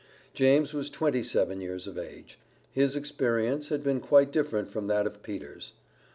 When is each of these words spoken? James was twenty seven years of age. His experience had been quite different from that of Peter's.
James 0.33 0.73
was 0.73 0.89
twenty 0.89 1.21
seven 1.21 1.61
years 1.61 1.85
of 1.85 1.95
age. 1.95 2.39
His 2.71 2.95
experience 2.95 3.69
had 3.69 3.83
been 3.83 3.99
quite 3.99 4.31
different 4.31 4.67
from 4.67 4.87
that 4.87 5.05
of 5.05 5.21
Peter's. 5.21 5.73